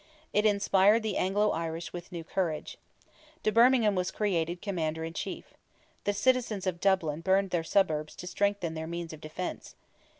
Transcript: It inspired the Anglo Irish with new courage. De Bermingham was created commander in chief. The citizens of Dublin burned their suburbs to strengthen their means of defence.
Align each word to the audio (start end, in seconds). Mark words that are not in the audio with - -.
It 0.33 0.47
inspired 0.47 1.03
the 1.03 1.15
Anglo 1.15 1.51
Irish 1.51 1.93
with 1.93 2.11
new 2.11 2.23
courage. 2.23 2.79
De 3.43 3.51
Bermingham 3.51 3.93
was 3.93 4.09
created 4.09 4.59
commander 4.59 5.03
in 5.03 5.13
chief. 5.13 5.53
The 6.05 6.13
citizens 6.13 6.65
of 6.65 6.79
Dublin 6.79 7.21
burned 7.21 7.51
their 7.51 7.63
suburbs 7.63 8.15
to 8.15 8.25
strengthen 8.25 8.73
their 8.73 8.87
means 8.87 9.13
of 9.13 9.21
defence. 9.21 9.75